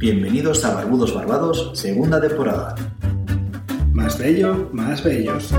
[0.00, 2.74] Bienvenidos a Barbudos Barbados, segunda temporada.
[3.92, 5.52] Más bello, más bellos.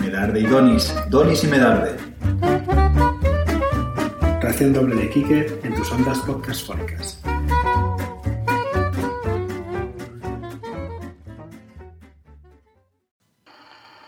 [0.00, 1.96] Medarde y Donis, Donis y Medarde.
[4.40, 7.22] Ración doble de Quique en tus ondas podcast fónicas.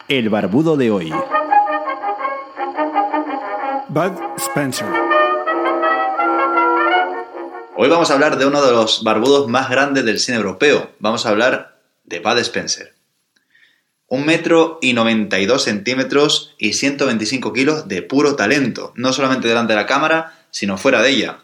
[0.09, 1.15] El barbudo de hoy.
[3.91, 5.24] Bud Spencer.
[7.77, 10.93] Hoy vamos a hablar de uno de los barbudos más grandes del cine europeo.
[11.01, 12.95] Vamos a hablar de Bud Spencer.
[14.07, 19.81] Un metro y 92 centímetros y 125 kilos de puro talento, no solamente delante de
[19.81, 21.39] la cámara, sino fuera de ella.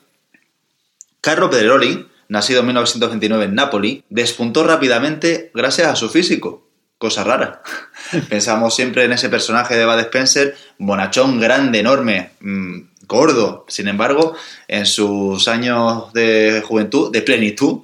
[1.21, 6.65] Carlo Pedreroli, nacido en 1929 en Nápoli, despuntó rápidamente gracias a su físico.
[6.97, 7.62] Cosa rara.
[8.29, 13.67] Pensamos siempre en ese personaje de Bud Spencer, bonachón, grande, enorme, mmm, gordo.
[13.69, 14.35] Sin embargo,
[14.69, 17.80] en sus años de juventud, de plenitud,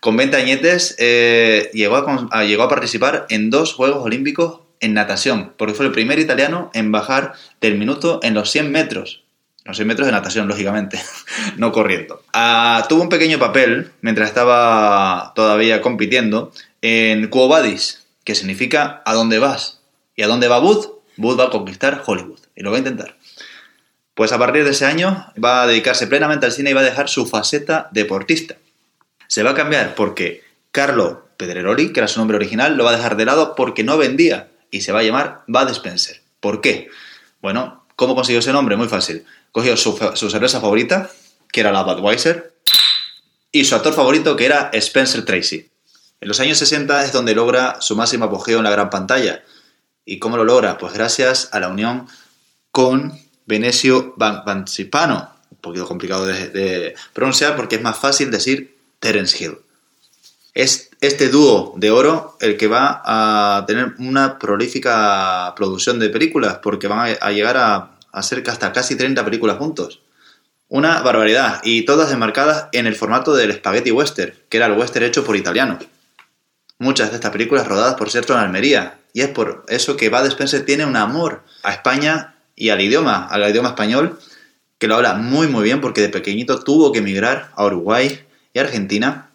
[0.00, 5.86] con 20 añetes, eh, llegó, a, participar en dos Juegos Olímpicos en natación, porque fue
[5.86, 9.24] el primer italiano en bajar del minuto en los 100 metros.
[9.64, 11.00] Los 100 metros de natación, lógicamente,
[11.56, 12.22] no corriendo.
[12.32, 19.14] Ah, tuvo un pequeño papel, mientras estaba todavía compitiendo, en Quo Vadis, que significa ¿a
[19.14, 19.80] dónde vas?
[20.14, 20.86] ¿Y a dónde va Bud?
[21.16, 23.17] Bud va a conquistar Hollywood, y lo va a intentar.
[24.18, 26.84] Pues a partir de ese año va a dedicarse plenamente al cine y va a
[26.84, 28.56] dejar su faceta deportista.
[29.28, 32.96] Se va a cambiar porque Carlo Pedreroli, que era su nombre original, lo va a
[32.96, 36.20] dejar de lado porque no vendía y se va a llamar Bud Spencer.
[36.40, 36.88] ¿Por qué?
[37.40, 38.74] Bueno, ¿cómo consiguió ese nombre?
[38.74, 39.24] Muy fácil.
[39.52, 41.08] Cogió su, su cerveza favorita,
[41.52, 42.54] que era la Budweiser,
[43.52, 45.70] y su actor favorito, que era Spencer Tracy.
[46.20, 49.44] En los años 60 es donde logra su máximo apogeo en la gran pantalla.
[50.04, 50.76] ¿Y cómo lo logra?
[50.76, 52.08] Pues gracias a la unión
[52.72, 55.30] con Venecio Bancipano.
[55.50, 59.58] Un poquito complicado de, pronunciar porque es más fácil decir Terence Hill.
[60.54, 66.58] Es este dúo de oro el que va a tener una prolífica producción de películas
[66.62, 70.00] porque van a, llegar a, a ser hasta casi 30 películas juntos.
[70.68, 75.06] Una barbaridad y todas enmarcadas en el formato del spaghetti western, que era el western
[75.06, 75.84] hecho por italianos.
[76.78, 80.26] Muchas de estas películas rodadas por cierto en Almería y es por eso que Bud
[80.26, 84.18] Spencer tiene un amor a España y al idioma, al idioma español,
[84.78, 88.20] que lo habla muy muy bien porque de pequeñito tuvo que emigrar a Uruguay
[88.52, 89.30] y Argentina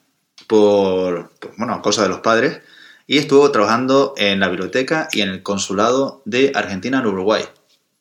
[0.48, 2.62] por, por bueno, cosa de los padres
[3.08, 7.44] y estuvo trabajando en la biblioteca y en el consulado de Argentina en Uruguay.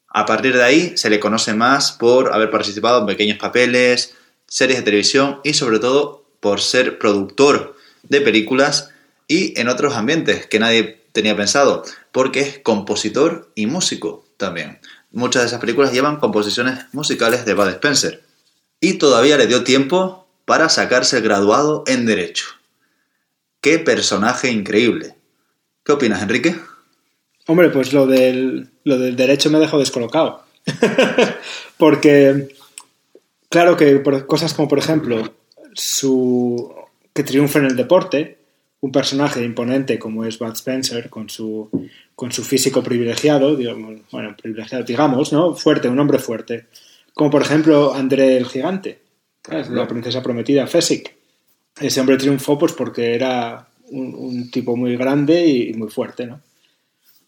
[0.08, 4.14] A partir de ahí se le conoce más por haber participado en pequeños papeles,
[4.46, 8.90] series de televisión y sobre todo por ser productor de películas
[9.26, 14.78] y en otros ambientes que nadie tenía pensado, porque es compositor y músico también.
[15.12, 18.22] Muchas de esas películas llevan composiciones musicales de Bud Spencer.
[18.80, 22.46] Y todavía le dio tiempo para sacarse el graduado en Derecho.
[23.60, 25.14] ¡Qué personaje increíble!
[25.84, 26.56] ¿Qué opinas, Enrique?
[27.46, 30.44] Hombre, pues lo del, lo del derecho me dejó descolocado.
[31.76, 32.54] Porque,
[33.48, 35.34] claro que por cosas como, por ejemplo,
[35.74, 36.72] su
[37.12, 38.38] que triunfe en el deporte,
[38.82, 41.70] un personaje imponente como es Bud Spencer, con su,
[42.16, 45.54] con su físico privilegiado, digamos, bueno, privilegiado, digamos, ¿no?
[45.54, 46.66] Fuerte, un hombre fuerte.
[47.14, 49.00] Como por ejemplo André el Gigante,
[49.46, 49.70] ¿sabes?
[49.70, 51.14] la princesa prometida, Fesic.
[51.80, 56.40] Ese hombre triunfó pues porque era un, un, tipo muy grande y muy fuerte, ¿no?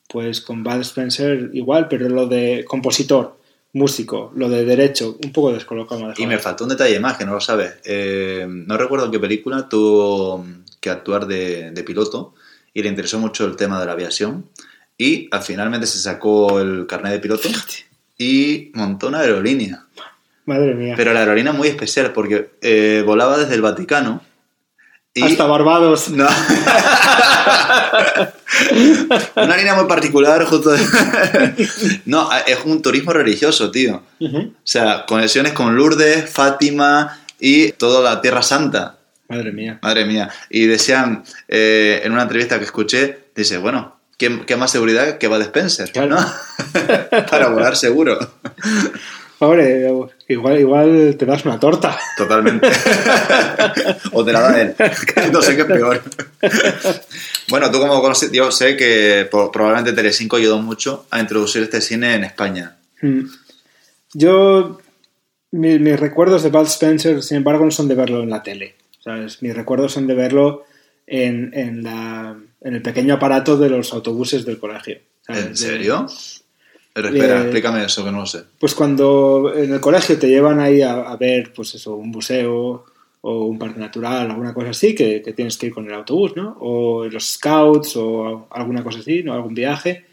[0.09, 3.39] Pues con Bud Spencer igual, pero lo de compositor,
[3.75, 6.15] músico, lo de derecho, un poco descolocado.
[6.17, 7.75] Y me faltó un detalle más que no lo sabes.
[7.85, 10.45] Eh, no recuerdo en qué película tuvo
[10.85, 12.35] que actuar de, de, piloto
[12.75, 14.45] y le interesó mucho el tema de la aviación
[14.99, 17.49] y al finalmente se sacó el carnet de piloto
[18.19, 19.87] y montó una aerolínea.
[20.45, 20.93] Madre mía.
[20.95, 24.21] Pero la aerolínea muy especial porque eh, volaba desde el Vaticano.
[25.15, 25.23] Y...
[25.23, 26.11] Hasta Barbados.
[26.15, 26.29] No.
[29.37, 30.71] una línea muy particular, justo.
[30.71, 30.79] De...
[32.05, 34.03] no, es un turismo religioso, tío.
[34.21, 34.51] Uh -huh.
[34.51, 38.99] O sea, conexiones con Lourdes, Fátima y toda la Tierra Santa.
[39.35, 39.79] Madre mía.
[39.83, 40.31] Madre mía.
[40.49, 45.27] Y decían, eh, en una entrevista que escuché, dice, bueno, ¿qué, qué más seguridad que
[45.27, 45.91] va Spencer?
[45.91, 46.17] Claro.
[46.17, 46.27] ¿no?
[47.31, 48.19] Para volar seguro.
[49.41, 49.91] Hombre,
[50.29, 51.99] igual, igual te das una torta.
[52.17, 52.69] Totalmente.
[54.13, 54.75] o te la da él.
[55.33, 56.03] No sé qué es peor.
[57.49, 62.15] bueno, tú como conoces, yo sé que probablemente Telecinco ayudó mucho a introducir este cine
[62.15, 62.77] en España.
[63.03, 63.25] Mm.
[64.15, 64.79] Yo,
[65.51, 68.77] mis, mis recuerdos de Bud Spencer, sin embargo, no son de verlo en la tele.
[69.05, 69.43] ¿Sabes?
[69.43, 70.65] Mis recuerdos son de verlo
[71.07, 74.99] en, en, la, en el pequeño aparato de los autobuses del colegio.
[75.21, 75.45] ¿sabes?
[75.45, 76.07] ¿En serio?
[76.95, 78.45] Pero espera, eh, explícame eso, que no lo sé.
[78.59, 82.87] Pues cuando en el colegio te llevan ahí a, a, ver, pues eso, un museo
[83.21, 86.37] o un parque natural, alguna cosa así, que, que tienes que ir con el autobús,
[86.37, 86.57] ¿no?
[86.61, 89.35] O los scouts o alguna cosa así, ¿no?
[89.35, 90.05] Algún viaje.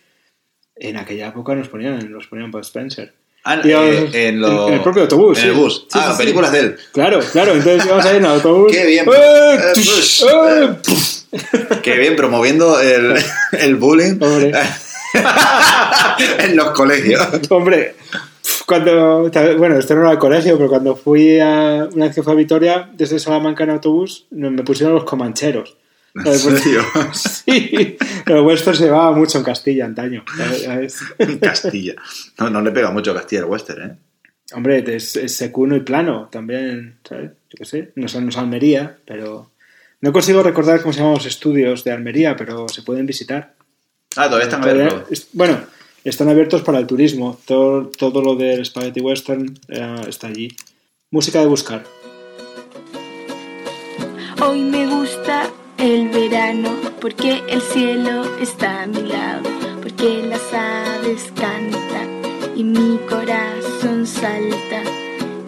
[0.76, 3.14] En aquella época nos ponían, nos ponían Bud Spencer.
[3.44, 5.40] Ah, Digamos, eh, en, lo- en el propio autobús.
[5.40, 5.88] En el bus.
[5.92, 6.76] Sí, ah, sí, películas de él.
[6.94, 7.54] Claro, claro.
[7.54, 8.72] Entonces íbamos ahí en el autobús.
[8.76, 9.06] Qué bien.
[9.12, 9.58] ¡Eh,
[11.34, 11.80] Eh.
[11.82, 13.16] Qué bien, promoviendo el,
[13.54, 14.20] el bullying
[16.40, 17.26] en los colegios.
[17.50, 17.96] Hombre,
[18.66, 19.30] cuando.
[19.58, 21.88] Bueno, esto no era el colegio, pero cuando fui a.
[21.94, 25.76] Una vez que fui a Vitoria, desde Salamanca en autobús, me pusieron los comancheros.
[26.26, 26.84] ¿En serio?
[27.14, 30.24] Sí, el vuestro se llevaba mucho en Castilla antaño.
[31.42, 31.96] Castilla.
[32.40, 33.96] No, no le pega mucho a Castilla el western, ¿eh?
[34.54, 37.32] Hombre, es, es secuno y plano también, ¿sabes?
[37.50, 39.52] Yo qué sé, no es Almería, pero...
[40.02, 43.54] No consigo recordar cómo se llaman los estudios de Almería, pero se pueden visitar.
[44.16, 45.28] Ah, todavía están abiertos.
[45.32, 45.60] Bueno,
[46.04, 47.40] están abiertos para el turismo.
[47.46, 50.50] Todo, todo lo del Spaghetti Western eh, está allí.
[51.12, 51.84] Música de buscar.
[54.42, 56.70] Hoy me gusta el verano
[57.00, 59.50] porque el cielo está a mi lado,
[59.82, 62.22] porque las aves cantan
[62.56, 64.84] y mi corazón salta.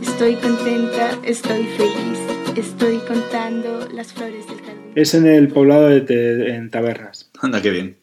[0.02, 2.20] Estoy contenta, estoy feliz,
[2.56, 4.92] estoy contando las flores del jardín.
[4.96, 7.30] Es en el poblado de, Te- en Tabernas.
[7.42, 7.98] Anda, qué bien.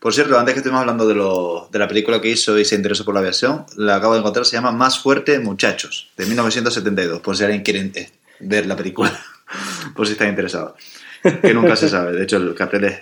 [0.00, 2.74] Por cierto, antes que estuvimos hablando de, lo- de la película que hizo y se
[2.76, 7.20] interesó por la aviación, la acabo de encontrar, se llama Más fuerte, muchachos, de 1972,
[7.20, 9.18] por si alguien quiere eh, ver la película,
[9.96, 10.74] por si están interesados.
[11.22, 12.12] Que nunca se sabe.
[12.12, 13.00] De hecho, el cartel es...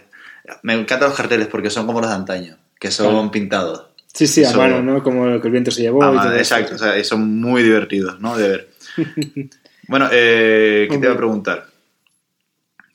[0.63, 3.31] Me encantan los carteles porque son como los de antaño, que son Claro.
[3.31, 3.87] pintados.
[4.13, 5.03] Sí, sí, a Eso- mano, ¿no?
[5.03, 6.03] Como lo que el viento se llevó.
[6.05, 6.39] Ah, y todo eso.
[6.39, 8.37] exacto, o sea, y son muy divertidos, ¿no?
[8.37, 8.69] De ver.
[9.87, 11.67] Bueno, eh, ¿qué te iba a preguntar?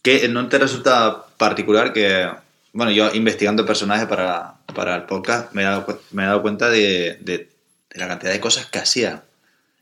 [0.02, 2.28] ¿Qué, ¿No te resulta particular que,
[2.74, 6.70] bueno, yo investigando personajes para, para el podcast me he dado, me he dado cuenta
[6.70, 7.50] de, de-
[7.94, 9.22] de la cantidad de cosas que hacía?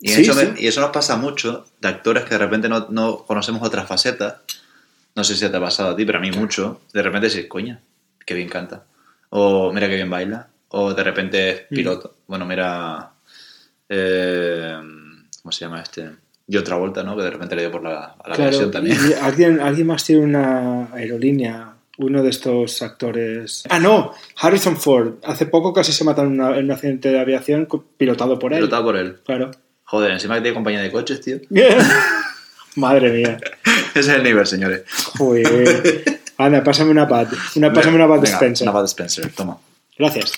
[0.02, 0.52] Y, Sí, eso me- sí.
[0.58, 4.36] y eso nos pasa mucho de actores que de repente no, no conocemos otras facetas.
[5.18, 6.82] No sé si te ha pasado a ti, pero a mí mucho.
[6.94, 7.82] De repente dices, coña,
[8.26, 8.86] qué bien canta.
[9.32, 10.48] O mira qué bien baila.
[10.70, 12.16] O de repente es piloto.
[12.28, 13.10] Bueno, mira.
[13.90, 14.76] eh,
[15.42, 16.10] ¿Cómo se llama este?
[16.48, 17.16] Y otra vuelta, ¿no?
[17.18, 18.98] Que de repente le dio por la, a la Claro, versión también.
[19.10, 23.64] y alguien, alguien más tiene una aerolínea, uno de estos actores.
[23.70, 25.16] Ah, no, Harrison Ford.
[25.24, 27.68] Hace poco casi se mataron en, una- en un accidente de aviación
[27.98, 28.60] pilotado por él.
[28.60, 29.18] Pilotado por él.
[29.26, 29.52] Claro.
[29.86, 31.38] Joder, encima que tiene compañía de coches, tío.
[32.76, 33.38] Madre mía.
[34.00, 34.84] Ese es el nivel, señores.
[35.18, 36.22] Joder.
[36.38, 37.30] Anda, pásame una pad.
[37.56, 38.68] Una, pásame una Venga, Spencer.
[38.68, 39.58] Una Bud Spencer, toma.
[39.98, 40.34] Gracias.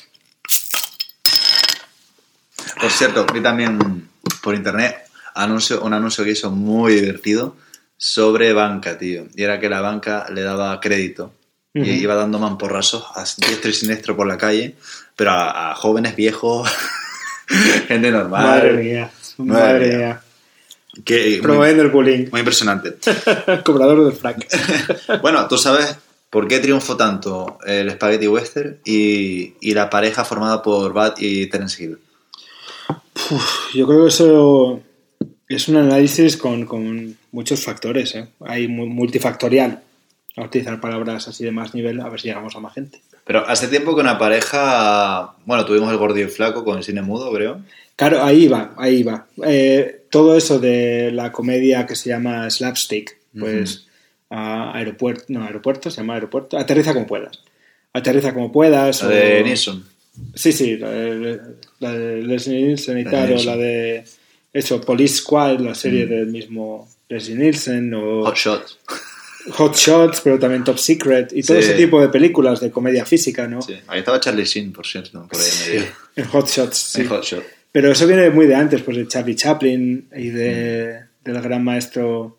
[2.79, 4.07] Por cierto, vi también
[4.41, 4.95] por internet
[5.35, 7.57] anuncio, un anuncio que hizo muy divertido
[7.97, 9.27] sobre banca, tío.
[9.35, 11.33] Y era que la banca le daba crédito
[11.73, 14.75] y iba dando mamporrazos a diestro y siniestro por la calle,
[15.17, 16.69] pero a, a jóvenes viejos,
[17.87, 18.41] gente normal.
[18.41, 19.11] Madre mía.
[19.37, 19.97] Madre Madre mía.
[19.97, 20.21] mía.
[21.05, 22.27] Que, muy, Promoviendo el bullying.
[22.31, 22.95] muy impresionante.
[23.65, 24.47] Cobrador del frac.
[25.21, 25.95] Bueno, tú sabes
[26.29, 31.47] por qué triunfó tanto el Spaghetti Western y, y la pareja formada por Bud y
[31.47, 31.97] Terence Hill.
[33.73, 34.81] Yo creo que eso
[35.47, 38.15] es un análisis con, con muchos factores.
[38.15, 38.27] ¿eh?
[38.45, 39.81] Hay mu- multifactorial.
[40.39, 43.01] A utilizar palabras así de más nivel, a ver si llegamos a más gente.
[43.25, 46.83] Pero hace tiempo que una pareja, bueno, tuvimos el gordo y el flaco con el
[46.83, 47.61] cine mudo, creo.
[47.95, 49.27] Claro, ahí va, ahí va.
[49.45, 53.85] Eh, todo eso de la comedia que se llama slapstick, pues
[54.29, 57.39] a aeropuerto, no, aeropuerto, se llama aeropuerto, aterriza como puedas.
[57.93, 59.01] Aterriza como puedas.
[59.01, 59.83] La o- de Nilsson.
[60.35, 61.39] Sí, sí, la de,
[61.79, 64.03] la de Leslie Nielsen y tal, o la de
[64.53, 68.77] eso, Police Squad, la serie del mismo Leslie Nielsen, o Hot Shot.
[69.51, 71.63] Hot Shots, pero también Top Secret, y todo Sí.
[71.69, 73.61] ese tipo de películas de comedia física, ¿no?
[73.61, 73.75] Sí.
[73.87, 77.01] Ahí estaba Charlie Sheen, por cierto, por ahí en Hot Shots, sí.
[77.01, 77.43] En Hot Shot.
[77.71, 82.37] Pero eso viene muy de antes, pues de Charlie Chaplin y de, del gran maestro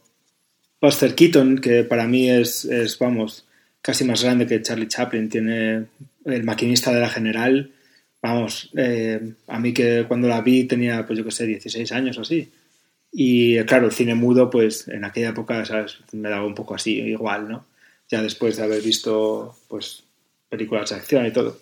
[0.80, 3.47] Buster Keaton, que para mí es, es, vamos,
[3.80, 5.28] casi más grande que Charlie Chaplin.
[5.28, 5.87] Tiene
[6.25, 7.71] el maquinista de la general.
[8.23, 12.19] Vamos, eh, a mí que cuando la vi tenía, pues yo que sé, 16 años
[12.19, 12.50] o así.
[13.12, 15.99] Y claro, el cine mudo, pues en aquella época, ¿sabes?
[16.12, 17.67] Me daba un poco así, igual, ¿no?
[18.09, 20.05] Ya después de haber visto, pues,
[20.49, 21.59] películas de acción y todo.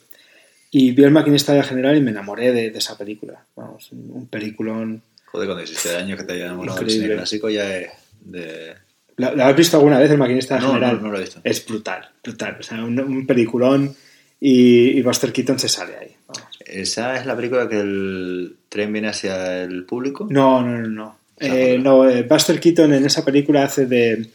[0.71, 3.45] Y vi el maquinista de general y me enamoré de, de esa película.
[3.57, 5.03] Vamos, un, peliculón.
[5.27, 7.91] Joder, con 17 años que te haya enamorado del cine clásico ya es
[8.21, 8.75] de...
[9.17, 10.97] ¿La, la has visto alguna vez, el maquinista de No, general?
[10.97, 11.41] no, no lo he visto.
[11.43, 12.57] Es brutal, brutal.
[12.61, 13.95] O sea, un, un peliculón
[14.41, 16.17] y, y Buster Keaton se sale ahí.
[16.29, 16.49] Vamos.
[16.65, 20.29] ¿Esa es la película que el tren viene hacia el público?
[20.31, 21.18] No, no, no, no.
[21.41, 24.27] Eh, no, eh, Buster Keaton en esa película hace de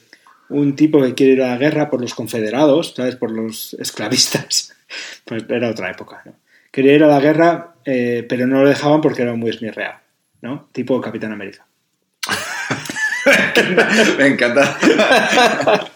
[0.49, 3.15] un tipo que quiere ir a la guerra por los confederados, ¿sabes?
[3.15, 4.69] Por los esclavistas.
[5.25, 6.35] Pues era otra época, ¿no?
[6.71, 9.97] Quería ir a la guerra, eh, pero no lo dejaban porque era muy esmirreado,
[10.41, 10.69] ¿no?
[10.71, 11.65] Tipo Capitán América.
[14.19, 14.77] Me encanta.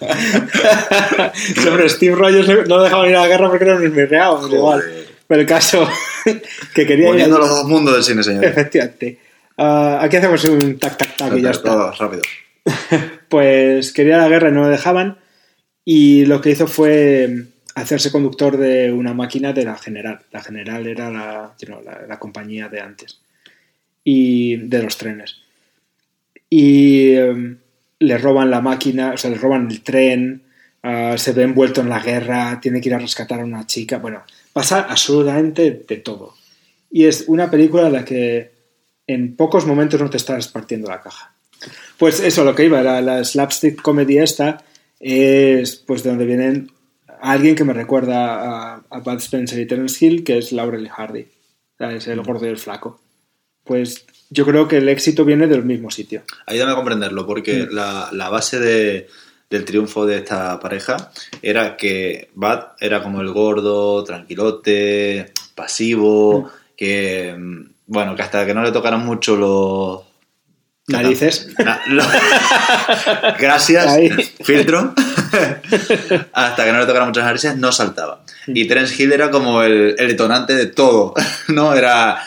[1.63, 4.83] Sobre Steve Rogers no lo dejaban ir a la guerra porque era un esmirreado, igual.
[5.27, 5.87] Pero el caso
[6.73, 8.45] que quería ir Uniendo a- los dos mundos del cine, señor.
[8.45, 9.19] Efectivamente.
[9.57, 11.71] Ah, aquí hacemos un tac tac tac y ya está.
[11.71, 12.21] Todo rápido.
[13.29, 15.17] Pues quería la guerra y no lo dejaban.
[15.83, 20.21] Y lo que hizo fue hacerse conductor de una máquina de la General.
[20.31, 23.19] La General era la, you know, la, la compañía de antes.
[24.03, 25.41] Y de los trenes.
[26.49, 27.57] Y em,
[27.99, 30.43] le roban la máquina, o sea, le roban el tren.
[30.83, 32.59] ah, se ve envuelto en la guerra.
[32.61, 33.97] Tiene que ir a rescatar a una chica.
[33.97, 34.23] Bueno,
[34.53, 36.35] pasa absolutamente de todo.
[36.89, 38.56] Y es una película en la que
[39.07, 41.33] en pocos momentos no te estás partiendo la caja.
[41.97, 44.63] Pues eso, lo que iba, la, la slapstick comedy esta
[44.99, 46.71] es pues de donde vienen
[47.21, 50.89] alguien que me recuerda a, a Bud Spencer y Terence Hill, que es Laurel y
[50.89, 51.25] Hardy,
[51.77, 52.07] ¿sabes?
[52.07, 52.99] el gordo y el flaco.
[53.63, 56.21] Pues yo creo que el éxito viene del mismo sitio.
[56.45, 57.73] Ayúdame a comprenderlo, porque Mm.
[57.73, 59.07] la, la base de-
[59.49, 61.11] del triunfo de esta pareja
[61.41, 65.55] era que Bud era como el gordo, tranquilote, Mm.
[65.55, 70.01] pasivo, que, mm, bueno, que hasta que no le tocaran mucho los...
[70.89, 71.49] Narices.
[71.59, 72.03] Na- lo-
[73.39, 74.09] Gracias, Ahí.
[74.43, 74.93] filtro.
[76.33, 78.23] Hasta que no le tocaran muchas narices, no saltaba.
[78.47, 81.13] Y Terence Hill era como el, el detonante de todo,
[81.49, 81.73] ¿no?
[81.73, 82.23] Era...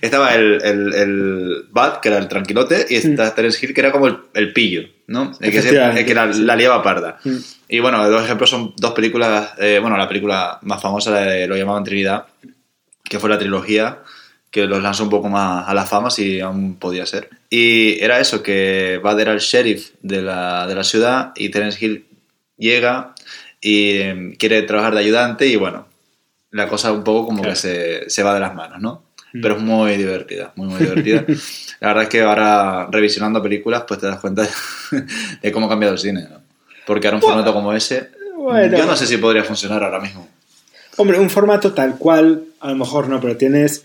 [0.00, 3.90] Estaba el, el, el Bud, que era el tranquilote, y está Terence Hill, que era
[3.90, 5.32] como el, el pillo, ¿no?
[5.40, 7.18] El que, siempre- el que la, la liaba parda.
[7.24, 7.36] Mm.
[7.68, 11.46] Y bueno, dos ejemplos son dos películas, eh, bueno, la película más famosa la de
[11.48, 12.26] lo llamaban Trinidad,
[13.02, 13.98] que fue la trilogía
[14.54, 17.28] que los lanzó un poco más a la fama, si aún podía ser.
[17.50, 21.84] Y era eso, que Bud era el sheriff de la, de la ciudad y Terence
[21.84, 22.06] Hill
[22.56, 23.16] llega
[23.60, 25.88] y eh, quiere trabajar de ayudante y bueno,
[26.52, 27.52] la cosa un poco como Claro.
[27.54, 29.02] que se, se va de las manos, ¿no?
[29.32, 29.40] Mm.
[29.42, 31.24] Pero es muy divertida, muy, muy divertida.
[31.80, 34.46] la verdad es que ahora, revisionando películas, pues te das cuenta
[35.42, 36.40] de cómo ha cambiado el cine, ¿no?
[36.86, 38.78] Porque ahora un formato como ese, Bueno.
[38.78, 40.28] yo no sé si podría funcionar ahora mismo.
[40.96, 43.84] Hombre, un formato tal cual, a lo mejor no, pero tienes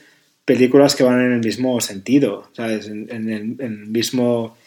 [0.49, 2.87] películas que van en el mismo sentido, ¿sabes?
[2.87, 4.57] En, en el, en el mismo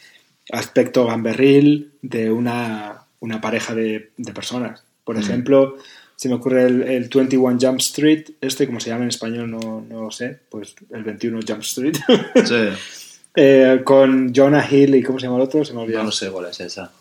[0.52, 4.84] aspecto gamberril de una, una pareja de, de personas.
[5.02, 5.76] Por ejemplo,
[6.14, 9.84] se me ocurre el, el 21 Jump Street, este, como se llama en español, no,
[9.90, 11.96] no lo sé, pues el 21 Jump Street,
[12.44, 12.68] Sí,
[13.34, 15.64] Eh, con Jonah Hill y ¿cómo se llama el otro?
[15.64, 15.98] Se me olvidó.
[15.98, 16.92] yo no sé cuál es esa.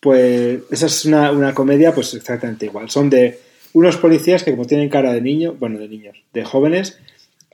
[0.00, 2.88] Pues esa es una, una comedia pues exactamente igual.
[2.88, 3.38] Son de
[3.74, 6.98] unos policías que como tienen cara de niño, bueno, de niños, de jóvenes,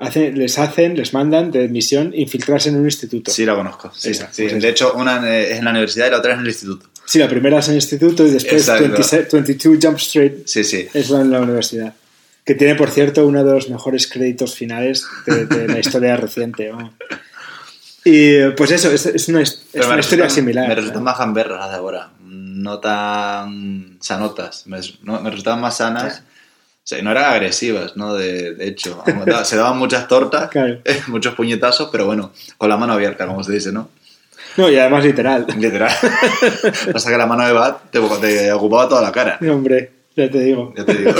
[0.00, 3.30] hacen, les hacen, les mandan de misión infiltrarse en un instituto.
[3.30, 3.92] Sí, la conozco.
[3.94, 4.46] Sí, Esa, sí.
[4.48, 6.48] pues de hecho, una eh, es en la universidad y la otra es en el
[6.48, 6.86] instituto.
[7.06, 8.82] Sí, la primera es en el instituto y después Exacto.
[8.84, 10.86] 26 22 Jump Street Sí, sí.
[10.94, 11.94] es la en la universidad.
[12.44, 16.70] Que tiene, por cierto, uno de los mejores créditos finales de, de la historia reciente.
[16.70, 16.92] vamos.
[18.04, 20.68] Y eh, pues eso, es, es una, es una me historia resultan- similar.
[20.68, 21.04] Me resultan ¿no?
[21.10, 22.10] más gamberras de ahora.
[22.24, 24.66] No tan sanotas.
[24.66, 26.22] Me, no, me resultaban más sanas.
[26.22, 26.22] O
[26.90, 28.14] sea, no eran agresivas, ¿no?
[28.14, 29.02] De, de hecho,
[29.44, 30.78] se daban muchas tortas, Claro.
[31.08, 33.88] muchos puñetazos, pero bueno, con la mano abierta, como se dice, ¿no?
[34.56, 35.46] No, y además literal.
[35.58, 35.92] Literal.
[36.92, 39.38] Pasa que la mano de Bat te, te ocupaba toda la cara.
[39.48, 40.74] Hombre, ya te digo.
[40.76, 41.14] Ya te digo.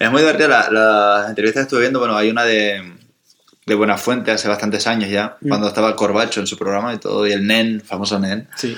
[0.00, 0.48] es muy divertido.
[0.48, 2.94] La- Las entrevistas que estuve viendo, bueno, hay una de,
[3.66, 5.48] de Buenafuente hace bastantes años ya, Mm.
[5.48, 8.48] cuando estaba Corbacho en su programa y todo, y el Nen, famoso Nen.
[8.56, 8.74] Sí.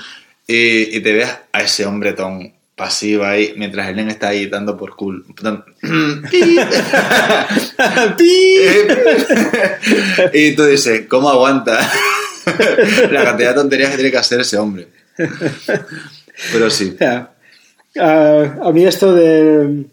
[0.47, 4.47] Y, y te ves a ese hombre tan pasivo ahí, mientras el Nen está ahí
[4.47, 5.23] dando por cool.
[10.33, 11.79] y tú dices, ¿cómo aguanta
[13.11, 14.87] la cantidad de tonterías que tiene que hacer ese hombre?
[16.51, 16.97] Pero sí.
[16.99, 17.29] Ah,
[18.61, 19.85] a mí esto de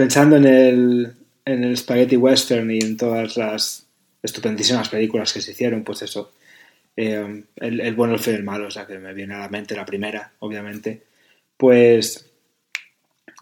[0.00, 1.12] pensando en el,
[1.44, 3.86] en el spaghetti western y en todas las
[4.22, 6.32] estupendísimas películas que se hicieron, pues eso,
[6.96, 9.40] eh, el, el bueno, el feo y el malo, o sea, que me viene a
[9.40, 11.02] la mente la primera, obviamente,
[11.60, 12.24] pues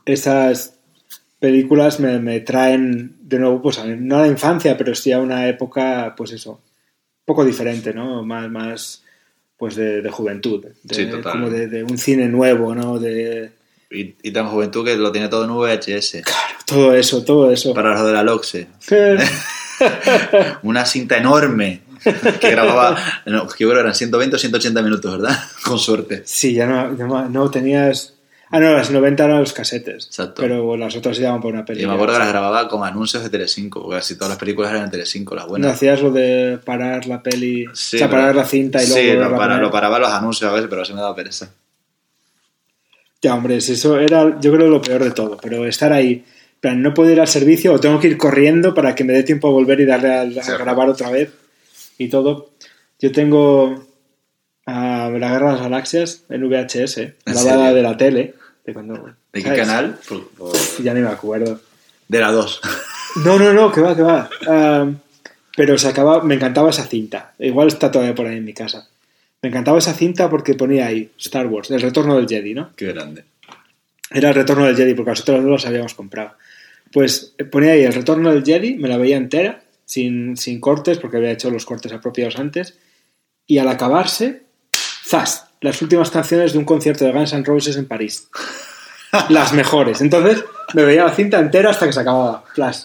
[0.04, 0.74] esas
[1.38, 5.20] películas me, me traen de nuevo, pues a- no a la infancia, pero sí a
[5.20, 8.22] una época, pues eso, un poco diferente, ¿no?
[8.24, 9.04] Más, más
[9.56, 11.32] pues de, de juventud, de, Sí, total.
[11.32, 12.98] como de, de un cine nuevo, ¿no?
[12.98, 13.52] De
[13.90, 16.22] Y, y tan juventud que lo tiene todo en VHS.
[16.66, 17.72] todo eso, todo eso.
[17.74, 18.66] Para lo de la LOXE.
[20.62, 21.80] Una cinta enorme
[22.40, 25.38] que grababa, no, yo creo que eran 120 o 180 minutos, ¿verdad?
[25.64, 26.22] Con suerte.
[26.24, 28.14] Sí, ya no, no, no tenías...
[28.50, 30.06] Ah, no, las 90 eran los casetes.
[30.06, 30.40] Exacto.
[30.40, 31.88] Pero las otras se llaman por una Y película.
[31.88, 34.86] me acuerdo que las grababa con anuncios de Telecinco, porque casi todas las películas eran
[34.86, 35.72] de Telecinco, las ¿No buenas.
[35.74, 39.02] hacías lo de parar la peli, Sí, o sea, pero- parar la cinta y luego
[39.02, 41.50] Sí, lo, para, paraba los anuncios a veces, pero así me daba pereza.
[43.20, 45.36] Ya, hombre, eso era, yo creo, lo peor de todo.
[45.42, 46.24] Pero estar ahí,
[46.60, 49.24] plan, no puedo ir al servicio o tengo que ir corriendo para que me dé
[49.24, 50.52] tiempo a volver y darle a, a Sí.
[50.58, 51.30] grabar otra vez
[51.98, 52.50] y todo.
[52.98, 53.84] Yo tengo
[54.66, 58.34] a La Guerra de las Galaxias en VHS, ¿En grabada de la tele.
[58.64, 58.94] De, cuando,
[59.32, 59.60] ¿De qué ¿sabes?
[59.60, 59.98] canal?
[60.82, 61.60] Ya ni me acuerdo.
[62.08, 62.60] De la 2.
[63.24, 64.28] No, no, no, que va, que va.
[64.46, 64.90] Ah,
[65.56, 67.32] pero se acaba, me encantaba esa cinta.
[67.38, 68.86] Igual está todavía por ahí en mi casa.
[69.42, 72.70] Me encantaba esa cinta porque ponía ahí Star Wars, el retorno del Jedi, ¿no?
[72.76, 73.24] Qué grande.
[74.10, 76.32] Era el retorno del Jedi porque nosotros no los habíamos comprado.
[76.92, 80.98] Pues eh, ponía ahí el retorno del Jedi, me la veía entera, sin, sin cortes,
[80.98, 82.78] porque había hecho los cortes apropiados antes.
[83.46, 84.42] Y al acabarse,
[85.06, 85.46] ¡zas!
[85.62, 88.28] Las últimas canciones de un concierto de Guns N' Roses en París.
[89.30, 90.02] Las mejores.
[90.02, 92.44] Entonces me veía la cinta entera hasta que se acababa.
[92.54, 92.82] Flash.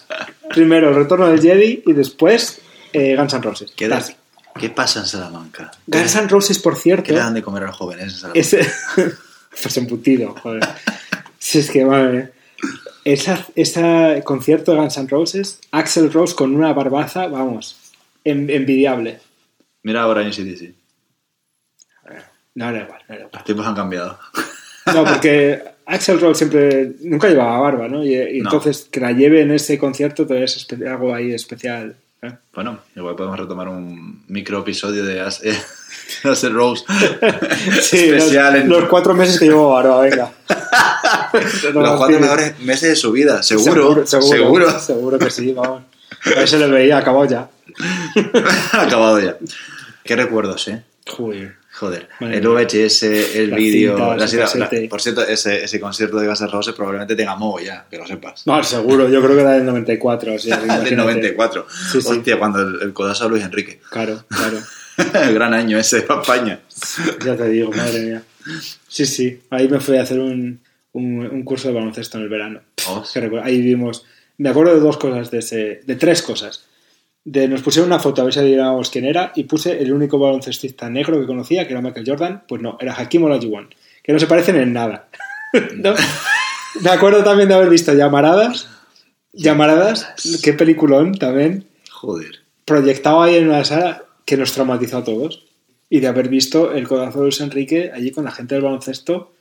[0.48, 2.62] Primero el retorno del Jedi y después
[2.94, 3.72] eh, Guns N' Roses.
[3.76, 4.12] ¿Qué, Flash.
[4.58, 5.70] ¿Qué pasa en Salamanca?
[5.86, 7.04] Guns N' Roses, por cierto.
[7.04, 8.40] ¿Qué le dan de comer a los jóvenes en Salamanca?
[8.40, 8.66] Ese...
[9.62, 10.66] pues embutido, joder.
[11.38, 12.32] Si es que, madre.
[13.04, 17.76] Esa, ese concierto de Guns N' Roses, Axel Rose con una barbaza, vamos,
[18.24, 19.18] en- envidiable.
[19.82, 20.72] Mira ahora en CDC.
[22.54, 23.30] No, era igual, no era igual.
[23.34, 24.18] Los tiempos han cambiado.
[24.94, 28.04] No, porque Axel Rose siempre, nunca llevaba barba, ¿no?
[28.04, 28.48] Y, y No.
[28.50, 31.96] entonces que la lleve en ese concierto todavía es algo ahí especial.
[32.22, 32.32] ¿eh?
[32.54, 35.56] Bueno, igual podemos retomar un micro episodio de eh,
[36.24, 36.84] Axel Rose.
[37.82, 40.32] Sí, Especial los, en los cuatro meses que llevo barba, venga.
[41.72, 43.42] los cuatro mejores meses de su vida.
[43.42, 44.36] Seguro, seguro, seguro.
[44.36, 45.82] seguro, seguro que sí, vamos.
[46.24, 47.48] A ver si le veía, acabó ya.
[48.72, 49.36] Acabado ya.
[50.04, 50.82] Qué recuerdos, ¿eh?
[51.06, 51.56] Joder.
[51.74, 52.46] Joder, Madre el.
[52.46, 53.96] VHS, el vídeo,
[54.88, 58.46] por cierto, ese, ese concierto de Guns Roses probablemente tenga Mogo ya, que lo sepas.
[58.46, 60.34] No, seguro, yo creo que era del 94.
[60.34, 60.96] O sea, del imagínate.
[60.96, 61.66] 94.
[61.90, 62.08] Sí, sí.
[62.08, 63.80] Hostia, cuando el, el codazo a Luis Enrique.
[63.90, 64.58] Claro, claro.
[65.26, 66.60] el gran año ese de España.
[67.24, 68.22] Ya te digo, madre mía.
[68.86, 69.42] Sí, sí.
[69.50, 70.60] Ahí me fui a hacer un,
[70.94, 72.60] un, un curso de baloncesto en el verano.
[72.88, 73.04] Oh,
[73.42, 74.06] Ahí vimos.
[74.38, 76.64] Me acuerdo de dos cosas, de, ese, de tres cosas.
[77.24, 80.18] De, nos pusieron una foto a ver si adivinábamos quién era y puse el único
[80.18, 82.42] baloncestista negro que conocía, que era Michael Jordan.
[82.48, 83.68] Pues no, era Hakim Olajuwon,
[84.02, 85.08] que no se parecen en nada.
[85.76, 85.94] ¿No?
[86.80, 88.68] Me acuerdo también de haber visto Llamaradas.
[89.32, 91.66] Llamaradas, qué peliculón también.
[91.90, 92.40] Joder.
[92.64, 95.44] proyectado ahí en una sala que nos traumatizó a todos.
[95.90, 99.33] Y de haber visto el codazo de Luis Enrique allí con la gente del baloncesto,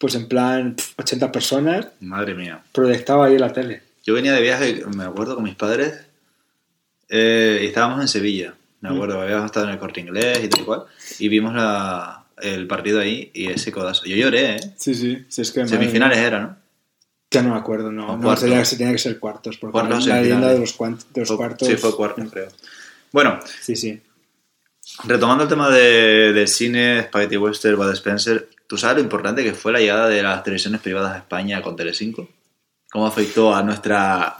[0.00, 2.62] pues en plan pf, 80 personas, Madre mía.
[2.72, 3.82] proyectado ahí en la tele.
[4.04, 6.00] Yo venía de viaje, me acuerdo, con mis padres,
[7.08, 8.54] eh, y estábamos en Sevilla.
[8.80, 10.84] Me acuerdo, habíamos estado en el corte inglés y tal y cual,
[11.18, 14.06] y vimos la- el partido ahí y ese codazo.
[14.06, 14.60] Yo lloré, ¿eh?
[14.78, 16.56] Sí, sí, sí es que Semifinales era, ¿no?
[17.30, 18.14] Ya no me acuerdo, no.
[18.14, 21.36] O no tenía, que- ser cuartos, porque Cuartos, la leyenda de los, de los Fue-
[21.36, 21.68] cuartos.
[21.68, 22.48] Sí, fue cuartos, creo.
[23.12, 24.00] Bueno, Sí, sí.
[25.04, 29.52] retomando el tema de, del cine, Spaghetti Western, Bud Spencer, ¿tú sabes lo importante que
[29.52, 32.28] fue la llegada de las televisiones privadas a España con Telecinco?
[32.92, 34.36] ¿Cómo afectó a nuestra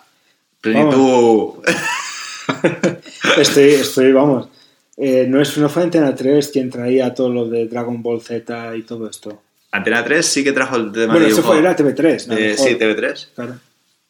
[0.61, 1.55] plenitud?
[3.37, 4.49] Estoy, estoy vamos.
[4.97, 8.77] eh, no, es, no fue Antena 3 quien traía todo lo de Dragon Ball Z
[8.77, 9.43] y todo esto.
[9.73, 11.53] Antena 3 sí que trajo el tema Bueno, de eso dibujo.
[11.55, 12.27] fue, era TV3.
[12.29, 12.37] ¿no?
[12.37, 13.29] Eh, sí, TV3.
[13.35, 13.55] Claro.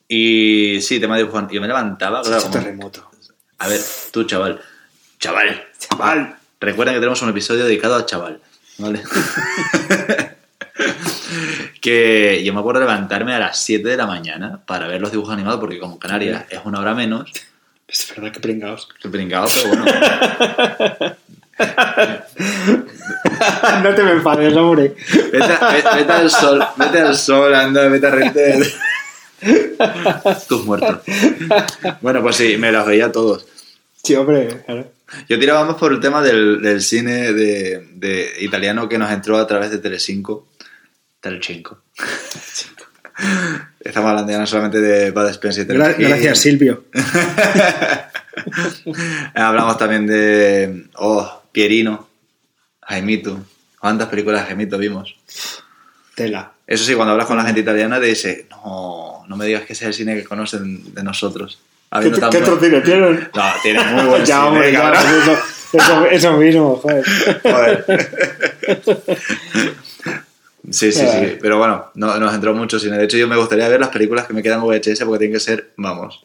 [0.08, 1.48] Y sí, tema de dibujo.
[1.50, 2.42] Yo me levantaba, claro.
[2.42, 3.10] Como- terremoto.
[3.58, 3.80] A ver,
[4.10, 4.60] tú, chaval.
[5.18, 5.62] Chaval.
[5.78, 6.36] Chaval.
[6.60, 8.40] Recuerda que tenemos un episodio dedicado a chaval.
[8.78, 9.02] ¿Vale?
[11.80, 15.10] que yo me acuerdo de levantarme a las 7 de la mañana para ver los
[15.10, 17.30] dibujos animados, porque como Canarias es una hora menos,
[17.88, 18.88] Es verdad que pringaos.
[19.00, 19.84] que brincado, pero bueno.
[23.82, 24.94] no te me enfades, hombre.
[25.32, 28.60] Vete, al sol, vete al sol, anda, vete a reírte.
[30.48, 31.00] Tus muertos.
[32.00, 33.46] Bueno, pues sí, me los veía todos.
[34.02, 34.90] Sí, hombre, claro.
[35.28, 39.38] Yo tiraba más por el tema del, del cine de, de italiano que nos entró
[39.38, 40.46] a través de Telecinco.
[41.20, 41.82] Telecinco.
[43.80, 46.08] Estamos hablando ya no solamente de Bud Spencer y Telecinco.
[46.08, 46.84] gracias, Silvio.
[49.34, 52.08] Hablamos también de oh, Pierino,
[52.82, 53.44] Jaimito.
[53.78, 55.16] ¿Cuántas películas de Jaimito vimos?
[56.14, 56.52] Tela.
[56.66, 59.72] Eso sí, cuando hablas con la gente italiana te dice, no, no me digas que
[59.72, 61.60] ese es el cine que conocen de nosotros.
[62.00, 63.28] ¿Qué, otro cine tienen?
[63.34, 65.38] No, tiene muy buen ya, cine, hombre, ya, eso,
[65.72, 67.04] eso, eso mismo, joder.
[67.42, 67.84] Joder.
[70.70, 71.38] Sí, sí, sí.
[71.40, 72.96] Pero bueno, no, nos entró mucho cine.
[72.96, 75.40] De hecho, yo me gustaría ver las películas que me quedan VHS porque tienen que
[75.40, 76.22] ser, vamos.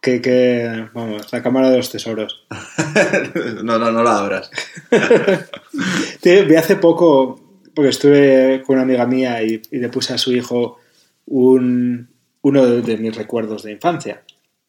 [0.00, 2.46] Que, que, vamos, la cámara de los tesoros.
[3.62, 4.50] no, no, no la abras.
[6.24, 10.32] Vi hace poco, porque estuve con una amiga mía y, y le puse a su
[10.32, 10.78] hijo
[11.26, 12.08] un,
[12.40, 14.22] uno de, de mis recuerdos de infancia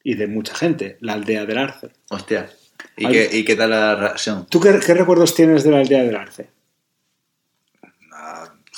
[0.03, 1.89] y de mucha gente, la aldea del Arce.
[2.09, 2.49] Hostia.
[2.97, 4.45] ¿Y, qué, ¿Y qué tal la reacción?
[4.49, 6.49] ¿Tú qué, qué recuerdos tienes de la aldea del Arce?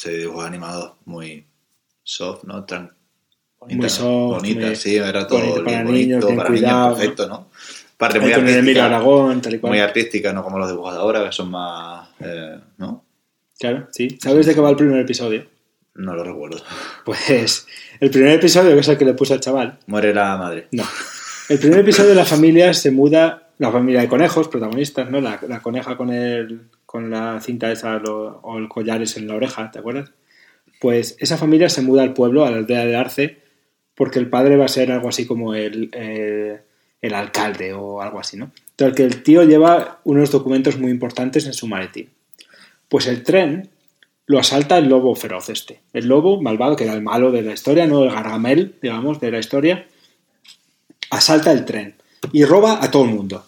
[0.05, 1.45] Ah, se dibujó animado muy
[2.03, 2.65] soft, ¿no?
[2.65, 2.91] Tran-
[3.67, 6.97] Muy soft, bonita, muy sí, era todo bonito para bonito, niños, bien para cuidado, niños,
[6.99, 7.49] perfecto, ¿no?
[7.97, 8.85] Parte muy artística.
[8.85, 9.71] Aragón, tal y cual.
[9.71, 12.09] Muy artística, no como los dibujos de ahora, que son más...
[12.19, 13.03] eh, ¿No?
[13.57, 14.17] Claro, sí.
[14.21, 15.45] ¿Sabes de qué va el primer episodio?
[15.95, 16.61] No lo recuerdo.
[17.05, 17.65] Pues
[18.01, 19.79] el primer episodio, que es el que le puse al chaval.
[19.87, 20.67] Muere la madre.
[20.73, 20.83] No.
[21.47, 25.21] El primer episodio la familia se muda, la familia de conejos, protagonistas, ¿no?
[25.21, 26.63] La, la coneja con el
[26.95, 30.11] con la cinta esa o el collares en la oreja, ¿te acuerdas?
[30.79, 33.39] Pues esa familia se muda al pueblo, a la aldea de Arce,
[33.95, 36.61] porque el padre va a ser algo así como el, eh,
[37.01, 38.53] el alcalde o algo así, ¿no?
[38.69, 42.11] Entonces que el tío lleva unos documentos muy importantes en su maletín.
[42.87, 43.67] Pues el tren
[44.25, 45.81] lo asalta el lobo feroz este.
[45.91, 49.31] El lobo malvado, que era el malo de la historia, no el gargamel, digamos, de
[49.31, 49.85] la historia,
[51.09, 51.95] asalta el tren
[52.31, 53.45] y roba a todo el mundo,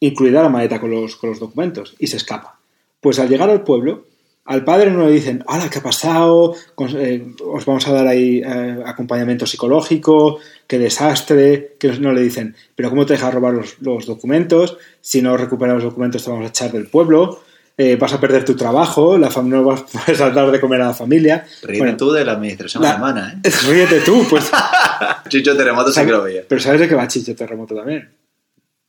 [0.00, 2.58] incluida la maleta con los, con los documentos, y se escapa.
[3.00, 4.06] Pues al llegar al pueblo,
[4.46, 6.54] al padre no le dicen, ¡Hala, qué ha pasado!
[6.96, 12.56] Eh, os vamos a dar ahí eh, acompañamiento psicológico, qué desastre, que no le dicen,
[12.74, 14.76] pero ¿cómo te dejas robar los, los documentos?
[15.00, 17.42] Si no recuperas los documentos te vamos a echar del pueblo,
[17.76, 19.84] eh, vas a perder tu trabajo, la no vas
[20.20, 21.46] a dar de comer a la familia.
[21.62, 23.50] Ríete Bueno, tú de la administración la- alemana, ¿eh?
[23.68, 24.50] Ríete tú, pues
[25.28, 26.42] Chicho Terremoto sí que lo veía.
[26.48, 28.08] pero sabes de qué va Chicho Terremoto también.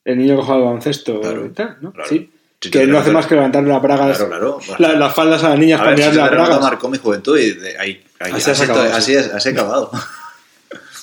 [0.05, 1.91] El niño que juega al baloncesto Claro, y tal, ¿no?
[1.91, 2.09] claro.
[2.09, 2.29] Sí.
[2.59, 4.79] Que no hace más que levantarle las bragas, Claro, claro.
[4.79, 6.61] la- las faldas a las niñas A para mirarle Chicho las bragas.
[6.61, 9.17] marcó mi juventud y de ahí, ahí- Así has acabado, así sí.
[9.17, 9.89] es, así he acabado.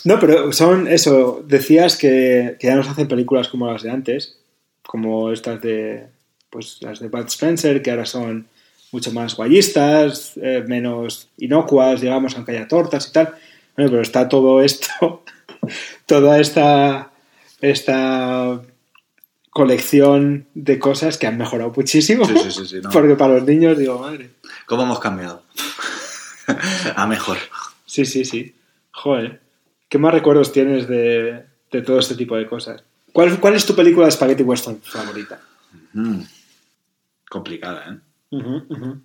[0.05, 1.43] No, pero son eso.
[1.47, 4.39] Decías que, que ya no se hacen películas como las de antes,
[4.87, 6.07] como estas de.
[6.51, 8.47] Pues las de Bud Spencer, que ahora son
[8.93, 13.35] mucho más guayistas, eh, menos inocuas, digamos, aunque haya tortas y tal.
[13.77, 15.25] Bueno, pero está todo esto,
[16.07, 17.11] toda esta,
[17.61, 18.61] esta
[19.51, 22.25] colección de cosas que han mejorado muchísimo.
[22.25, 22.91] Sí, sí, sí, sí, no.
[22.93, 24.31] Porque para los niños, digo, madre.
[24.67, 25.43] ¿Cómo hemos cambiado?
[26.97, 27.39] a mejor.
[27.87, 28.55] Sí, sí, sí.
[28.93, 29.41] Joder.
[29.89, 32.83] ¿Qué más recuerdos tienes de, de todo este tipo de cosas?
[33.13, 35.41] ¿Cuál, cuál es tu película de Spaghetti Western favorita?
[35.95, 36.21] Mm.
[37.29, 38.99] Complicada, ¿eh?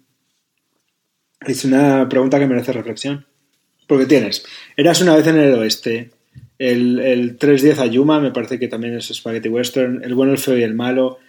[1.41, 3.25] Es una pregunta que merece reflexión.
[3.87, 4.45] Porque tienes,
[4.77, 6.11] eras una vez en el oeste,
[6.71, 10.57] el, el 310 Ayuma, me parece que también es Spaghetti Western, el bueno, el feo
[10.57, 11.19] y el malo,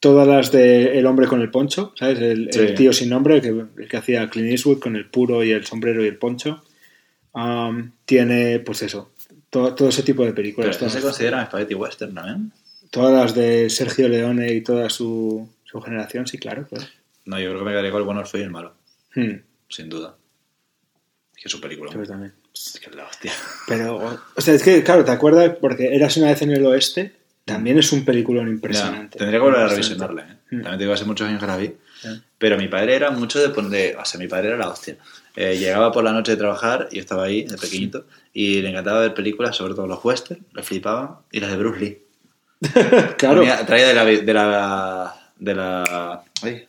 [0.00, 2.18] todas las de El hombre con el poncho, ¿sabes?
[2.20, 3.48] El, tío sin nombre, el que,
[3.82, 6.62] el que hacía Clint Eastwood con el puro y el sombrero y el poncho.
[7.34, 9.12] Um, tiene, pues eso,
[9.48, 10.76] to- todo ese tipo de Pero películas.
[10.76, 12.52] ¿eso se todas, considera Spaghetti Western también?
[12.90, 16.66] todas las de Sergio Leone y toda su, su generación, sí, claro.
[16.68, 16.84] claro.
[17.24, 18.74] No, yo creo que me quedaría con el bueno, el feo y el malo.
[19.14, 19.36] Hmm,
[19.68, 20.14] Sin duda.
[21.36, 21.90] Es que es su película.
[21.94, 22.32] yo también.
[22.54, 23.32] Es que es la hostia.
[23.66, 25.52] Pero, o sea, es que, claro, ¿te acuerdas?
[25.60, 27.12] Porque eras una vez en el oeste,
[27.44, 29.16] también es un peliculón impresionante.
[29.16, 30.36] Ya, tendría que volver a revisionarla, ¿eh?
[30.50, 30.62] Mm.
[30.62, 31.74] También te digo, hace muchos años que la vi.
[32.38, 33.96] Pero mi padre era mucho de poner...
[33.96, 34.96] O sea, mi padre era la hostia.
[35.36, 39.00] Eh, llegaba por la noche de trabajar, yo estaba ahí, de pequeñito, y le encantaba
[39.00, 41.98] ver películas, sobre todo los western, le flipaban, y las de Bruce Lee.
[43.16, 44.04] Claro, Ponía- traía de la...
[44.04, 46.68] De la, de la ay,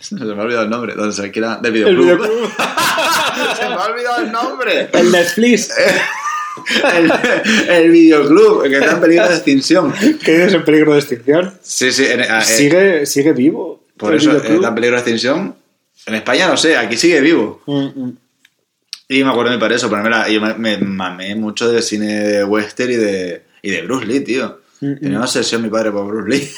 [0.00, 2.04] se me ha olvidado el nombre, donde se alquila del el videoclub.
[2.04, 2.50] videoclub.
[3.58, 4.88] se me ha olvidado el nombre.
[4.92, 5.70] el Netflix,
[6.96, 7.12] el,
[7.68, 9.92] el videoclub, que está en peligro de extinción.
[10.24, 11.54] que es en peligro de extinción.
[11.62, 12.04] Sí, sí.
[12.06, 13.84] en- eh, sigue, sigue vivo.
[13.96, 14.54] Por eso videoclub.
[14.56, 15.54] está en peligro de extinción.
[16.06, 17.62] En España no sé, aquí sigue vivo.
[17.66, 18.16] Mm, mm.
[19.10, 21.82] Y me acuerdo de mi padre eso, ponerme la- yo me, me mamé mucho de
[21.82, 24.60] cine de western y de, y de Bruce Lee, tío.
[24.80, 26.50] Mm, Tenía una obsesión mi padre por Bruce Lee.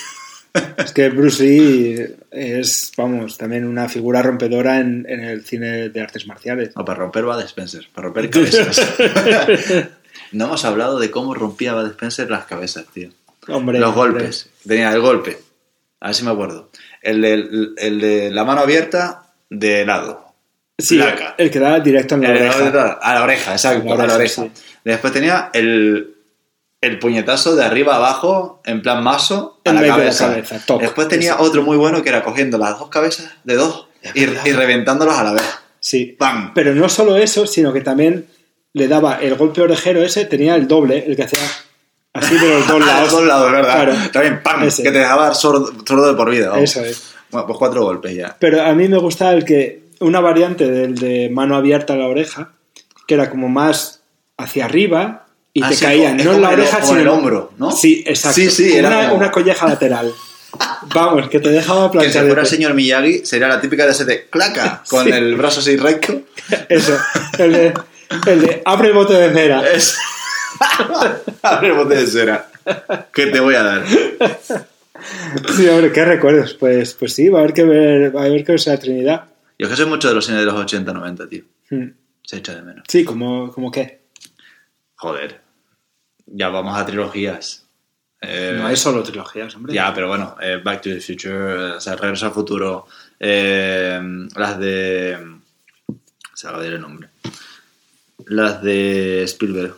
[0.79, 6.01] Es que Bruce Lee es, vamos, también una figura rompedora en, en el cine de
[6.01, 6.71] artes marciales.
[6.77, 8.81] O para romper Bud Spencer, para romper cabezas.
[10.33, 13.11] no hemos hablado de cómo rompía Bud Spencer las cabezas, tío.
[13.49, 14.13] Hombre, Los hombre.
[14.21, 14.51] golpes.
[14.67, 15.39] Tenía el golpe.
[16.01, 16.71] A ver si me acuerdo.
[17.03, 17.35] El de,
[17.77, 20.27] el de la mano abierta de lado.
[20.79, 21.35] Sí, Placa.
[21.37, 22.93] el que da directo en la El oreja.
[23.03, 24.43] a la oreja, exacto, A la oreja, oreja.
[24.45, 24.51] sí.
[24.85, 26.15] Después tenía el,
[26.81, 30.35] el puñetazo de arriba a abajo, en plan mazo, a En la de cabeza.
[30.67, 30.81] toc.
[30.81, 31.45] Después tenía Exacto.
[31.45, 35.25] otro muy bueno que era cogiendo las dos cabezas de dos y, y reventándolos a
[35.25, 35.45] la vez.
[35.79, 36.17] Sí.
[36.19, 36.53] ¡Pam!
[36.55, 38.27] Pero no solo eso, sino que también
[38.73, 41.41] le daba el golpe orejero ese, tenía el doble, el que hacía
[42.15, 43.03] así de los dos A lados.
[43.03, 43.75] los dos lados, ¿verdad?
[43.75, 43.93] Claro.
[44.13, 44.63] También ¡pam!
[44.65, 44.83] Ese.
[44.83, 46.49] Que te dejaba sordo, sordo de por vida.
[46.51, 46.65] vamos.
[46.65, 47.15] Eso es.
[47.31, 48.37] Bueno, pues cuatro golpes ya.
[48.41, 52.07] Pero a mí me gustaba el que, una variante del de mano abierta a la
[52.07, 52.53] oreja,
[53.07, 54.01] que era como más
[54.39, 57.71] hacia arriba y te caían, no en la el- oreja, como sino el hombro, ¿no?
[57.73, 58.35] Sí, exacto.
[58.41, 60.13] Sí, sí, era una, como- una colleja lateral.
[60.95, 62.27] Vamos, que te dejaba Que si planchar.
[62.27, 65.11] fuera el señor Miyagi, sería la típica de ese de claca, con Sí.
[65.13, 66.23] el brazo así recto.
[66.69, 66.97] Eso,
[67.39, 67.75] el de,
[68.27, 69.63] el de abre el bote de cera.
[69.73, 69.97] Es...
[71.43, 72.49] Abre el bote de cera.
[73.15, 73.85] ¿Qué te voy a dar?
[75.57, 76.55] Sí, hombre, qué recuerdos.
[76.55, 79.25] Pues, pues sí, va a haber que ver, va a haber que ver esa Trinidad.
[79.59, 81.45] Yo es que soy mucho de los cines de los 80-90, tío.
[81.71, 81.93] Hmm.
[82.23, 82.85] Se echa de menos.
[82.89, 84.00] Sí, como, como qué.
[85.01, 85.41] Joder.
[86.27, 87.67] Ya vamos a trilogías.
[88.21, 89.73] Eh, No hay solo trilogías, hombre.
[89.73, 92.87] Ya, pero bueno, eh, Back to the Future, o sea, Regreso al Futuro,
[93.19, 93.99] eh,
[94.37, 95.39] las de...
[96.35, 97.09] Se va a el nombre.
[98.27, 99.75] Las de Spielberg.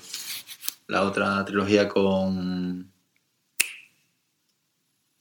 [0.89, 2.91] La otra trilogía con...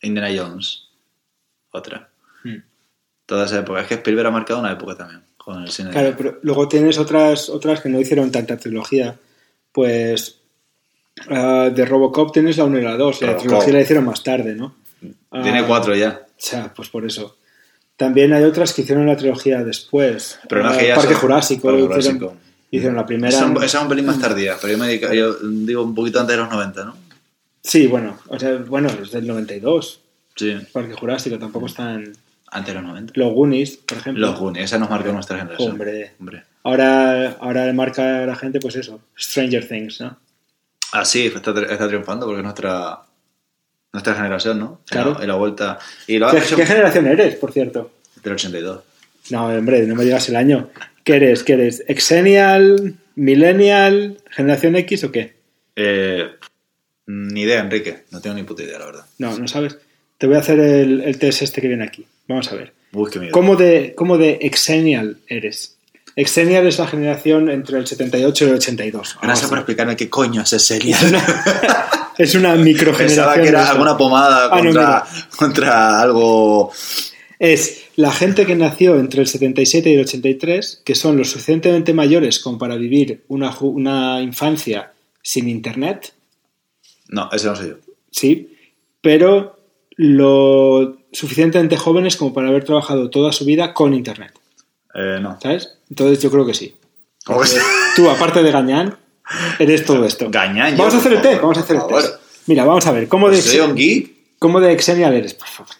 [0.01, 0.87] Indiana Jones.
[1.69, 2.09] Otra.
[2.43, 2.63] Hmm.
[3.27, 3.81] Toda esa época.
[3.81, 5.91] Es que Spielberg ha marcado una época también con el cine.
[5.91, 9.19] Claro, pero luego tienes otras, otras que no hicieron tanta trilogía.
[9.71, 10.39] Pues
[11.29, 13.21] ah, de Robocop tienes la 1 y la 2.
[13.21, 14.75] La trilogía la hicieron más tarde, ¿no?
[15.31, 16.21] Tiene Ah, cuatro ya.
[16.27, 17.37] O sea, pues por eso.
[17.97, 20.39] También hay otras que hicieron la trilogía después.
[20.49, 21.67] Pero no Ah, que ya Parque son- Jurásico.
[21.67, 22.37] Parque hicieron, Jurásico.
[22.71, 23.29] hicieron la primera.
[23.29, 26.19] Esa, esa es un pelín más tardía, pero yo, me dedico- yo digo un poquito
[26.19, 26.95] antes de los 90, ¿no?
[27.63, 30.01] Sí, bueno, o sea, bueno, es del 92.
[30.35, 32.11] Sí, Parque Jurásico tampoco están.
[32.53, 33.13] antes de los 90.
[33.15, 34.27] Los Goonies, por ejemplo.
[34.27, 35.71] Los Goonies, esa nos marcó nuestra generación.
[35.71, 36.13] Hombre.
[36.19, 36.43] Hombre.
[36.63, 40.17] Ahora, ahora le marca a la gente, pues eso, Stranger Things, ¿no?
[40.93, 43.01] Ah, sí, está, está triunfando porque es nuestra,
[43.93, 44.81] nuestra generación, ¿no?
[44.87, 45.17] Claro.
[45.21, 45.79] En la, vuelta.
[46.07, 47.91] Y lo ha ¿Qué, hecho qué generación eres, por cierto?
[48.23, 48.83] del 82.
[49.29, 50.69] No, hombre, no me digas el año.
[51.03, 51.43] ¿Qué eres?
[51.43, 51.83] ¿Qué eres?
[51.87, 52.95] ¿Exennial?
[53.15, 54.19] ¿Millennial?
[54.29, 55.33] ¿Generación X o qué?
[55.75, 56.29] Eh,
[57.07, 58.03] ni idea, Enrique.
[58.11, 59.05] No tengo ni puta idea, la verdad.
[59.17, 59.77] No, no sabes.
[60.17, 62.05] Te voy a hacer el, el test este que viene aquí.
[62.27, 62.73] Vamos a ver.
[62.93, 63.31] Uy, qué miedo.
[63.31, 65.77] ¿Cómo de, cómo de Exennial eres?
[66.15, 69.17] Exennial es la generación entre el 78 y el 82.
[69.21, 71.21] Gracias por explicarme qué coño es ese serial.
[72.17, 73.07] Es una microgeneración.
[73.25, 75.05] Pensaba que era alguna pomada Ah, no, contra,
[75.37, 76.71] contra algo.
[77.39, 81.93] Es la gente que nació entre el 77 y el 83, que son lo suficientemente
[81.93, 84.91] mayores como para vivir una, una infancia
[85.23, 86.13] sin internet,
[87.09, 87.75] No, ese no soy yo.
[88.11, 88.55] sí,
[89.01, 89.57] pero
[89.97, 94.33] lo suficientemente jóvenes como para haber trabajado toda su vida con internet,
[94.93, 95.37] Eh, no.
[95.41, 95.77] ¿sabes?
[95.91, 96.73] Entonces yo creo que sí.
[97.25, 97.57] ¿Cómo que sí?
[97.97, 98.97] Tú, aparte de Gañán,
[99.59, 100.29] eres todo esto.
[100.31, 102.15] Gañán, Vamos a hacer el test, vamos a hacer el test.
[102.47, 104.11] Mira, vamos a ver, ¿cómo de, Soy un geek.
[104.39, 105.33] ¿cómo de Exenial eres?
[105.33, 105.75] Por favor.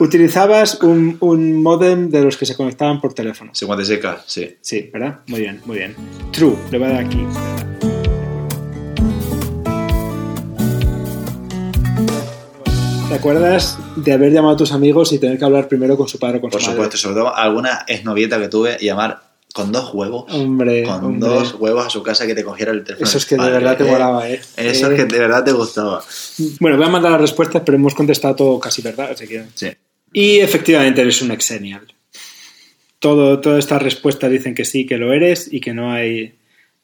[0.00, 3.52] Utilizabas un, un modem de los que se conectaban por teléfono.
[3.52, 4.56] 56K, sí.
[4.60, 5.20] Sí, ¿verdad?
[5.28, 5.94] Muy bien, muy bien.
[6.32, 7.24] True, le voy a dar aquí.
[13.12, 16.18] ¿Te acuerdas de haber llamado a tus amigos y tener que hablar primero con su
[16.18, 19.20] padre o con Por su supuesto, sobre todo alguna exnovieta que tuve llamar
[19.52, 20.32] con dos huevos.
[20.32, 21.28] Hombre, con hombre.
[21.28, 23.06] dos huevos a su casa que te cogiera el teléfono.
[23.06, 23.90] Eso es que de verdad te eh.
[23.90, 24.40] molaba, ¿eh?
[24.56, 24.94] Eso Eh.
[24.94, 26.02] es que de verdad te gustaba.
[26.58, 29.44] Bueno, voy a mandar las respuestas, pero hemos contestado todo casi verdad, así que...
[29.56, 29.68] Sí.
[30.14, 31.86] Y efectivamente eres un exenial.
[32.98, 36.38] Todo, todas estas respuestas dicen que sí, que lo eres y que no hay,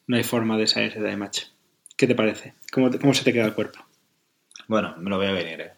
[0.05, 1.47] no hay forma de salirse de ahí, macho.
[1.97, 2.53] ¿Qué te parece?
[2.71, 3.79] ¿Cómo, te- cómo se te queda el cuerpo?
[4.67, 5.71] Bueno, me lo voy a venir, eh.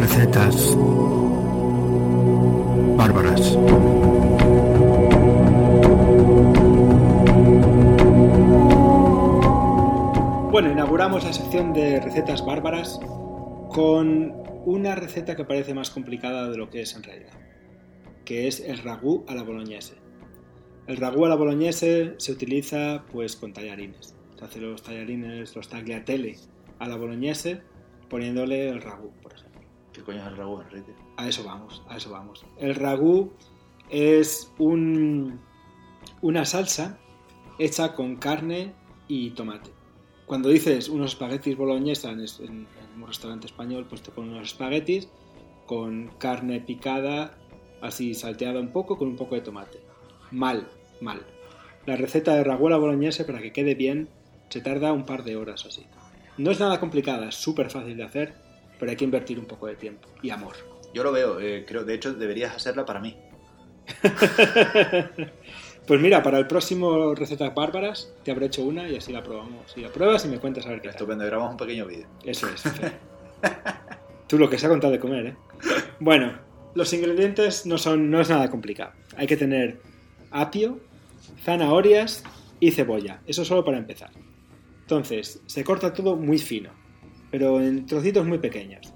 [0.00, 0.74] Recetas
[2.96, 3.54] bárbaras.
[10.50, 12.98] Bueno, inauguramos la sección de recetas bárbaras
[13.68, 14.32] con
[14.64, 17.38] una receta que parece más complicada de lo que es en realidad,
[18.24, 19.96] que es el ragú a la boloñese.
[20.86, 24.14] El ragú a la boloñese se utiliza pues con tallarines.
[24.38, 26.38] Se hace los tallarines, los tagliatelle
[26.78, 27.60] a la boloñese
[28.08, 29.12] poniéndole el ragú.
[30.00, 30.94] ¿Qué coño es el ragú, Enrique?
[31.18, 32.46] A eso vamos, a eso vamos.
[32.56, 33.32] El ragú
[33.90, 35.38] es un,
[36.22, 36.98] una salsa
[37.58, 38.72] hecha con carne
[39.08, 39.70] y tomate.
[40.24, 45.06] Cuando dices unos espaguetis boloñesa en, un restaurante español, pues te ponen unos espaguetis
[45.66, 47.36] con carne picada,
[47.82, 49.82] así salteada un poco, con un poco de tomate.
[50.30, 50.66] Mal,
[51.02, 51.26] mal.
[51.84, 54.08] La receta de ragú a la boloñesa, para que quede bien,
[54.48, 55.84] se tarda un par de horas así.
[56.38, 58.49] No es nada complicada, es súper fácil de hacer,
[58.80, 60.54] pero hay que invertir un poco de tiempo y amor.
[60.92, 63.16] Yo lo veo, eh, creo, de hecho deberías hacerla para mí.
[65.86, 69.76] Pues mira, para el próximo Recetas Bárbaras te habré hecho una y así la probamos.
[69.76, 70.94] Y la pruebas y me cuentas a ver qué tal.
[70.94, 72.06] Estupendo, grabamos un pequeño vídeo.
[72.24, 72.62] Eso es.
[74.28, 75.36] Tú lo que se ha contado de comer, ¿eh?
[75.98, 76.38] Bueno,
[76.76, 78.92] los ingredientes no son no es nada complicado.
[79.16, 79.80] Hay que tener
[80.30, 80.78] apio,
[81.42, 82.22] zanahorias
[82.60, 83.20] y cebolla.
[83.26, 84.10] Eso solo para empezar.
[84.82, 86.70] Entonces, se corta todo muy fino,
[87.30, 88.92] pero en trocitos muy pequeños.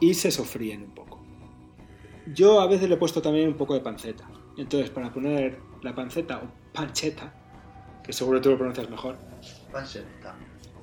[0.00, 1.20] Y se sofríen un poco.
[2.34, 4.28] Yo a veces le he puesto también un poco de panceta.
[4.56, 7.32] Entonces, para poner la panceta o pancheta,
[8.02, 9.16] que seguro tú lo pronuncias mejor,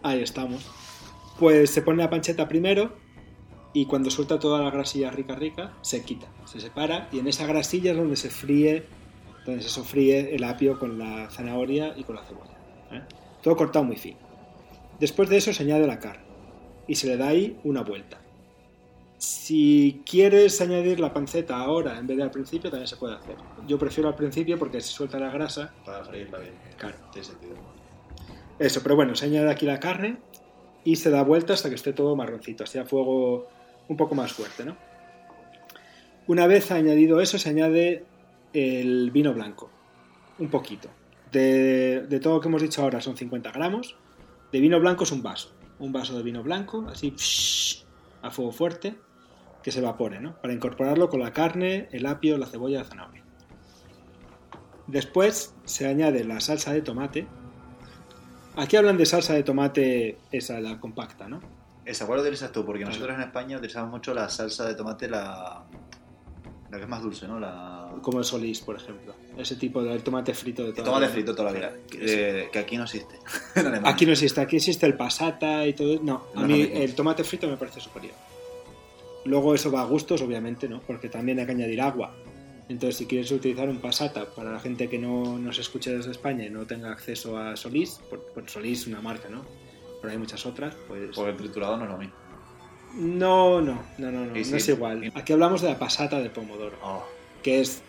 [0.04, 0.70] Ahí estamos.
[1.40, 2.94] Pues se pone la pancheta primero
[3.74, 7.48] y cuando suelta toda la grasilla rica rica, se quita, se separa y en esa
[7.48, 8.86] grasilla es donde se fríe,
[9.46, 12.58] donde se sofríe el apio con la zanahoria y con la cebolla.
[12.92, 13.02] ¿eh?
[13.42, 14.18] Todo cortado muy fino.
[15.00, 16.23] Después de eso se añade la carne
[16.88, 18.20] y se le da ahí una vuelta.
[19.18, 23.38] Si quieres añadir la panceta ahora en vez de al principio, también se puede hacer.
[23.68, 26.54] Yo prefiero al principio porque se suelta la grasa Para freírla bien.
[26.78, 26.98] Claro.
[27.12, 27.56] Tiene sentido.
[28.60, 30.18] Eso, pero bueno, se añade aquí la carne
[30.84, 33.48] y se da vuelta hasta que esté todo marroncito, así a fuego
[33.88, 34.76] un poco más fuerte, ¿no?
[36.28, 38.06] Una vez añadido eso, se añade
[38.54, 39.70] el vino blanco,
[40.40, 40.90] un poquito.
[41.32, 43.96] De, de todo lo que hemos dicho ahora son 50 gramos.
[44.52, 47.16] De vino blanco es un vaso, un vaso de vino blanco, así
[48.22, 48.96] a fuego fuerte,
[49.62, 50.40] que se evapore, ¿no?
[50.42, 53.24] Para incorporarlo con la carne, el apio, la cebolla, la zanahoria.
[54.88, 57.28] Después se añade la salsa de tomate.
[58.56, 61.40] Aquí hablan de salsa de tomate, esa, la compacta, ¿no?
[61.86, 62.66] ¿Esa cuál utilizas tú?
[62.66, 65.66] Porque nosotros en España utilizamos mucho la salsa de tomate, la,
[66.74, 67.40] la que es más dulce, ¿no?
[67.40, 67.90] La...
[68.02, 69.14] Como el solís, por ejemplo.
[69.38, 71.14] Ese tipo de tomate frito de El toda tomate la vida.
[71.14, 71.74] frito toda la vida.
[71.90, 73.16] Que, que aquí no existe.
[73.56, 73.86] En.
[73.88, 76.00] Aquí no existe, aquí existe el pasata y todo.
[76.02, 78.14] No, a No, mí el tomate frito me parece superior.
[79.26, 80.82] Luego eso va a gustos, obviamente, ¿no?
[80.82, 82.16] Porque también hay que añadir agua.
[82.70, 86.46] Entonces, si quieres utilizar un pasata para la gente que no nos escuche desde España
[86.46, 89.46] y no tenga acceso a Solís, por, por Solís es una marca, ¿no?
[90.02, 91.12] Pero hay muchas otras, pues...
[91.16, 92.16] Porque el triturado no es lo mismo.
[92.96, 95.12] No, no, no, no, no, no es igual.
[95.16, 97.04] Aquí hablamos de la pasata de pomodoro, Oh,
[97.42, 97.82] que es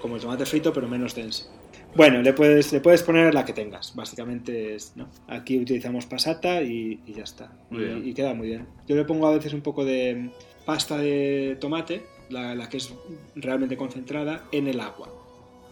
[0.00, 1.50] como el tomate frito, pero menos denso.
[1.94, 3.94] Bueno, le puedes, le puedes poner la que tengas.
[3.94, 5.08] Básicamente es, ¿no?
[5.28, 7.52] Aquí utilizamos pasata y, y ya está.
[7.70, 8.66] Y, y queda muy bien.
[8.88, 10.30] Yo le pongo a veces un poco de
[10.64, 12.94] pasta de tomate, la, la que es
[13.34, 15.10] realmente concentrada, en el agua.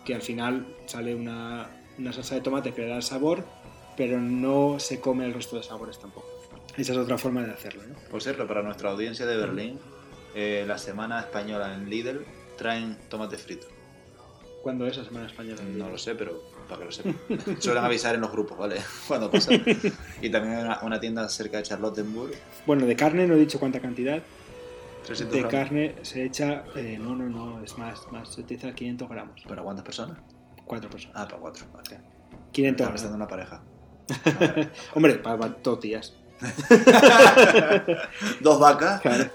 [0.05, 3.47] Que al final sale una, una salsa de tomate que le da el sabor,
[3.97, 6.27] pero no se come el resto de sabores tampoco.
[6.81, 7.95] Esa es otra forma de hacerlo, ¿no?
[8.11, 9.79] Por cierto, para nuestra audiencia de Berlín,
[10.35, 12.25] eh, la semana española en Lidl
[12.57, 13.67] traen tomate frito.
[14.63, 15.63] ¿Cuándo es la Semana Española?
[15.75, 17.17] No lo sé, pero para que lo sepan.
[17.61, 18.77] Suelen avisar en los grupos, ¿vale?
[19.09, 19.53] Cuando pasa.
[20.21, 22.33] Y también hay una, una tienda cerca de Charlottenburg.
[22.67, 24.23] Bueno, de carne no he dicho cuánta cantidad.
[25.07, 25.51] 300 De gramos.
[25.51, 26.65] carne se echa...
[26.77, 28.35] eh, no, no, no, es más, más.
[28.35, 29.41] Se utiliza 500 gramos.
[29.49, 30.19] ¿Para cuántas personas?
[30.67, 31.17] Cuatro personas.
[31.19, 31.65] Ah, para cuatro.
[31.73, 31.99] Vale.
[32.53, 33.63] 500 Estaba pensando en gramos.
[34.11, 34.71] una pareja.
[34.95, 36.15] Hombre, para, para dos días.
[38.41, 39.01] Dos vacas.
[39.01, 39.31] Claro.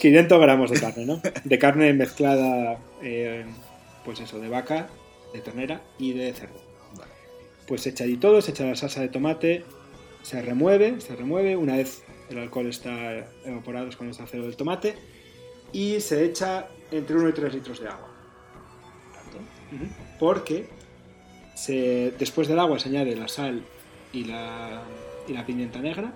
[0.00, 1.20] 500 gramos de carne, ¿no?
[1.44, 3.44] De carne mezclada, eh,
[4.04, 4.88] pues eso, de vaca,
[5.32, 6.62] de ternera y de cerdo.
[7.66, 9.64] Pues se echa ahí todo, se echa la salsa de tomate,
[10.22, 11.56] se remueve, se remueve.
[11.56, 14.94] Una vez el alcohol está evaporado es cuando está cero del tomate.
[15.72, 18.08] Y se echa entre 1 y 3 litros de agua.
[20.20, 20.68] Porque
[21.56, 23.64] se- después del agua se añade la sal
[24.12, 24.82] y la,
[25.26, 26.14] y la pimienta negra.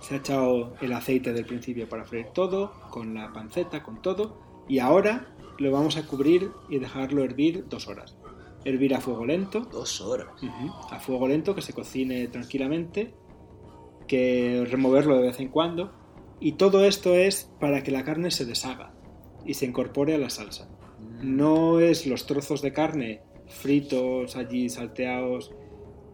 [0.00, 4.38] Se ha echado el aceite del principio para freír todo, con la panceta, con todo.
[4.68, 8.16] Y ahora lo vamos a cubrir y dejarlo hervir dos horas.
[8.64, 9.60] Hervir a fuego lento.
[9.60, 10.28] Dos horas.
[10.90, 13.14] A fuego lento, que se cocine tranquilamente,
[14.06, 15.92] que removerlo de vez en cuando.
[16.40, 18.92] Y todo esto es para que la carne se deshaga
[19.44, 20.68] y se incorpore a la salsa.
[21.22, 25.52] No es los trozos de carne fritos allí, salteados,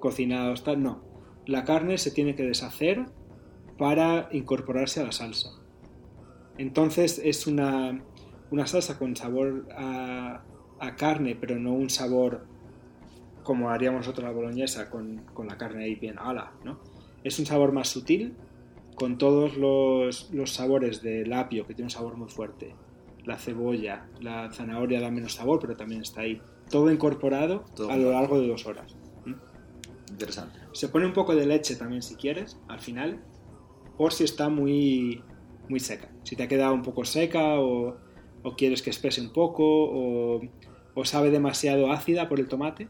[0.00, 1.05] cocinados, tal, no.
[1.46, 3.06] La carne se tiene que deshacer
[3.78, 5.50] para incorporarse a la salsa.
[6.58, 8.02] Entonces es una,
[8.50, 10.42] una salsa con sabor a,
[10.78, 12.46] a carne, pero no un sabor
[13.42, 16.80] como haríamos nosotros la boloñesa con, con la carne ahí bien ala, ¿no?
[17.22, 18.34] Es un sabor más sutil,
[18.96, 22.74] con todos los, los sabores del apio, que tiene un sabor muy fuerte,
[23.24, 26.40] la cebolla, la zanahoria da menos sabor, pero también está ahí.
[26.70, 28.96] Todo incorporado a lo largo de dos horas.
[30.16, 30.58] Interesante.
[30.72, 33.20] Se pone un poco de leche también si quieres, al final,
[33.98, 35.22] por si está muy,
[35.68, 36.08] muy seca.
[36.22, 37.98] Si te ha quedado un poco seca o,
[38.42, 40.40] o quieres que espese un poco o,
[40.94, 42.88] o sabe demasiado ácida por el tomate,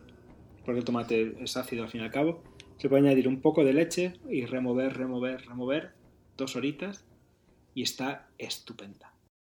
[0.64, 2.44] porque el tomate es ácido al fin y al cabo,
[2.76, 5.94] se puede añadir un poco de leche y remover, remover, remover
[6.36, 7.06] dos horitas
[7.74, 9.05] y está estupenda.